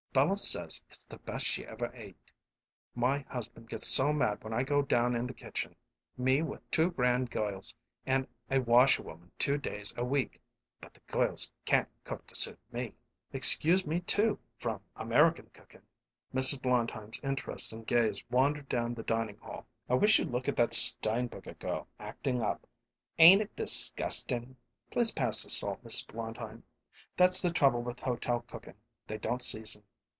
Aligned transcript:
Bella 0.13 0.37
says 0.37 0.83
it's 0.89 1.05
the 1.05 1.19
best 1.19 1.45
she 1.45 1.65
ever 1.65 1.89
ate. 1.95 2.33
My 2.93 3.19
husband 3.29 3.69
gets 3.69 3.87
so 3.87 4.11
mad 4.11 4.43
when 4.43 4.51
I 4.53 4.61
go 4.63 4.81
down 4.81 5.15
in 5.15 5.25
the 5.25 5.33
kitchen 5.33 5.73
me 6.17 6.41
with 6.41 6.69
two 6.69 6.91
grand 6.91 7.31
girls 7.31 7.73
and 8.05 8.27
washerwoman 8.49 9.31
two 9.39 9.57
days 9.57 9.93
a 9.95 10.03
week! 10.03 10.41
But 10.81 10.93
the 10.93 10.99
girls 11.07 11.49
can't 11.63 11.87
cook 12.03 12.27
to 12.27 12.35
suit 12.35 12.59
me." 12.73 12.93
"Excuse 13.31 13.85
me, 13.87 14.01
too, 14.01 14.37
from 14.59 14.81
American 14.97 15.49
cookin'." 15.53 15.87
Mrs. 16.33 16.61
Blondheim's 16.61 17.21
interest 17.23 17.71
and 17.71 17.87
gaze 17.87 18.21
wandered 18.29 18.67
down 18.67 18.93
the 18.93 19.03
dining 19.03 19.37
hall. 19.37 19.65
"I 19.87 19.93
wish 19.93 20.19
you'd 20.19 20.29
look 20.33 20.49
at 20.49 20.57
that 20.57 20.73
Sternberger 20.73 21.53
girl 21.53 21.87
actin' 21.99 22.41
up! 22.41 22.67
Ain't 23.17 23.43
it 23.43 23.55
disgusting?" 23.55 24.57
"Please 24.91 25.11
pass 25.11 25.41
the 25.43 25.49
salt, 25.49 25.81
Mrs. 25.85 26.05
Blondheim. 26.07 26.65
That's 27.15 27.41
the 27.41 27.53
trouble 27.53 27.81
with 27.81 28.01
hotel 28.01 28.41
cooking 28.41 28.75
they 29.07 29.17
don't 29.17 29.41
season. 29.41 29.83